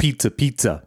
[0.00, 0.82] Pizza, pizza.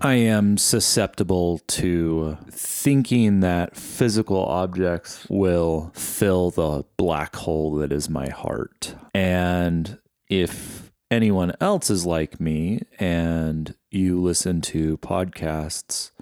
[0.00, 8.08] I am susceptible to thinking that physical objects will fill the black hole that is
[8.08, 8.94] my heart.
[9.12, 16.12] And if anyone else is like me and you listen to podcasts,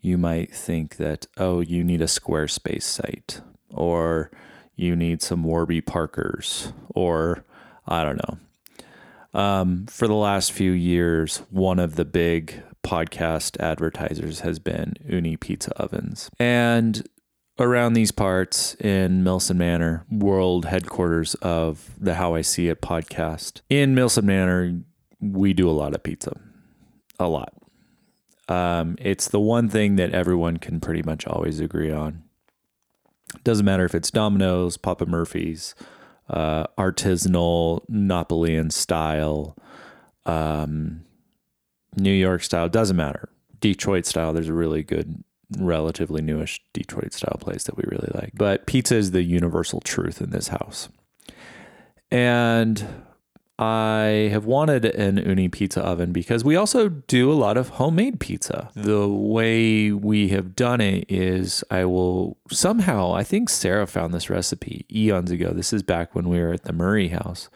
[0.00, 4.30] you might think that, oh, you need a Squarespace site or
[4.80, 7.44] you need some Warby Parkers or
[7.86, 9.38] I don't know.
[9.38, 15.38] Um, for the last few years, one of the big podcast advertisers has been Ooni
[15.38, 16.30] Pizza Ovens.
[16.38, 17.06] And
[17.58, 23.60] around these parts in Milson Manor, world headquarters of the How I See It podcast,
[23.68, 24.80] in Milson Manor,
[25.20, 26.40] we do a lot of pizza.
[27.18, 27.52] A lot.
[28.48, 32.24] Um, it's the one thing that everyone can pretty much always agree on.
[33.44, 35.74] Doesn't matter if it's Domino's, Papa Murphy's,
[36.28, 39.56] uh, artisanal Napoleon style,
[40.26, 41.04] um,
[41.96, 43.28] New York style, doesn't matter.
[43.60, 45.22] Detroit style, there's a really good,
[45.58, 48.32] relatively newish Detroit style place that we really like.
[48.34, 50.88] But pizza is the universal truth in this house.
[52.10, 52.86] And
[53.60, 58.18] I have wanted an Ooni pizza oven because we also do a lot of homemade
[58.18, 58.70] pizza.
[58.74, 64.30] The way we have done it is I will somehow, I think Sarah found this
[64.30, 65.50] recipe eons ago.
[65.50, 67.50] This is back when we were at the Murray house.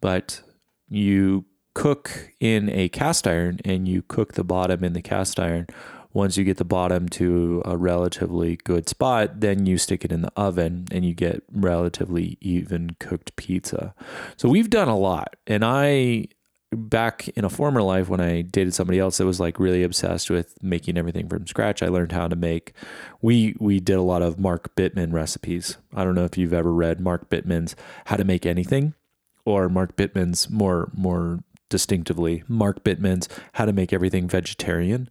[0.00, 0.42] But
[0.88, 5.66] you cook in a cast iron and you cook the bottom in the cast iron
[6.12, 10.22] once you get the bottom to a relatively good spot, then you stick it in
[10.22, 13.94] the oven and you get relatively even cooked pizza.
[14.36, 15.36] So we've done a lot.
[15.46, 16.26] And I,
[16.72, 20.30] back in a former life when I dated somebody else that was like really obsessed
[20.30, 22.72] with making everything from scratch, I learned how to make.
[23.20, 25.76] We we did a lot of Mark Bittman recipes.
[25.94, 28.94] I don't know if you've ever read Mark Bittman's How to Make Anything
[29.44, 35.08] or Mark Bittman's more more distinctively Mark Bittman's How to Make Everything Vegetarian.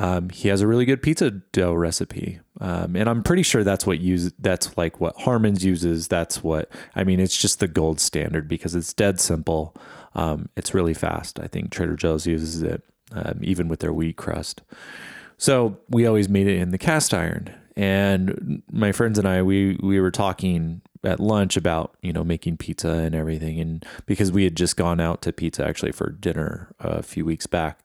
[0.00, 3.86] Um, he has a really good pizza dough recipe, um, and I'm pretty sure that's
[3.86, 6.08] what use that's like what Harmon's uses.
[6.08, 7.20] That's what I mean.
[7.20, 9.76] It's just the gold standard because it's dead simple.
[10.14, 11.38] Um, it's really fast.
[11.38, 14.62] I think Trader Joe's uses it um, even with their wheat crust.
[15.36, 19.78] So we always made it in the cast iron, and my friends and I we
[19.82, 24.44] we were talking at lunch about you know making pizza and everything, and because we
[24.44, 27.80] had just gone out to pizza actually for dinner a few weeks back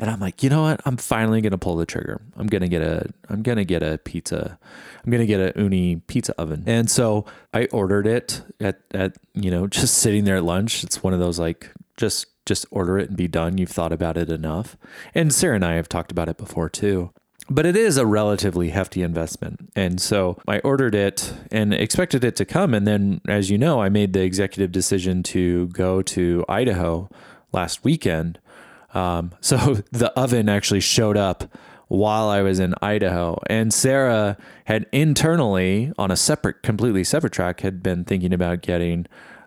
[0.00, 0.80] and I'm like, you know what?
[0.86, 2.22] I'm finally gonna pull the trigger.
[2.36, 4.58] I'm gonna get a I'm gonna get a pizza.
[5.04, 6.64] I'm gonna get a Ooni pizza oven.
[6.66, 10.82] And so I ordered it at at you know just sitting there at lunch.
[10.82, 13.58] It's one of those like just just order it and be done.
[13.58, 14.78] You've thought about it enough.
[15.14, 17.10] And Sarah and I have talked about it before too.
[17.50, 19.70] But it is a relatively hefty investment.
[19.76, 22.72] And so I ordered it and expected it to come.
[22.74, 27.10] And then, as you know, I made the executive decision to go to Idaho
[27.52, 28.38] last weekend
[28.94, 31.44] um, so the oven actually showed up
[31.88, 33.40] while I was in Idaho.
[33.48, 34.36] And Sarah
[34.66, 39.06] had internally, on a separate, completely separate track, had been thinking about getting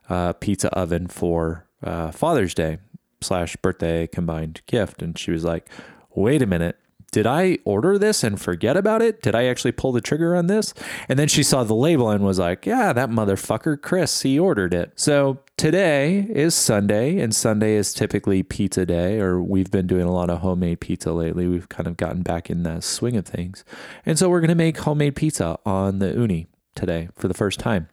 [0.10, 2.80] a pizza oven for uh, Father's Day
[3.22, 5.02] slash birthday combined gift.
[5.02, 5.70] And she was like,
[6.16, 6.78] wait a minute
[7.14, 9.22] did I order this and forget about it?
[9.22, 10.74] Did I actually pull the trigger on this?
[11.08, 14.74] And then she saw the label and was like, yeah, that motherfucker, Chris, he ordered
[14.74, 14.94] it.
[14.96, 20.12] So today is Sunday, and Sunday is typically pizza day, or we've been doing a
[20.12, 21.48] lot of homemade pizza lately.
[21.48, 23.64] We've kind of gotten back in the swing of things.
[24.06, 27.60] And so we're going to make homemade pizza on the Ooni today for the first
[27.60, 27.88] time.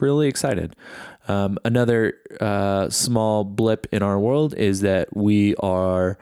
[0.00, 0.76] Really excited.
[1.26, 6.18] Um, another uh, small blip in our world is that we are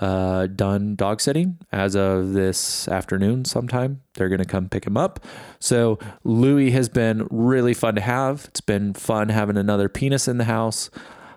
[0.00, 4.02] uh, done dog sitting as of this afternoon sometime.
[4.14, 5.24] They're going to come pick him up.
[5.58, 8.46] So Louis has been really fun to have.
[8.48, 10.90] It's been fun having another penis in the house.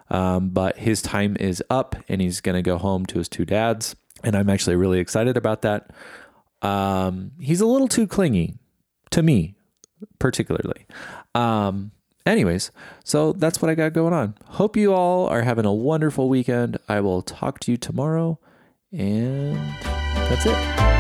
[0.10, 3.46] Um, but his time is up and he's going to go home to his two
[3.46, 3.96] dads.
[4.24, 5.92] And I'm actually really excited about that.
[6.62, 8.56] Um, he's a little too clingy
[9.12, 9.56] to me,
[10.18, 10.88] particularly.
[11.36, 11.92] Um,
[12.26, 12.70] Anyways,
[13.04, 14.36] so that's what I got going on.
[14.46, 16.78] Hope you all are having a wonderful weekend.
[16.88, 18.38] I will talk to you tomorrow,
[18.92, 19.56] and
[20.30, 20.99] that's it.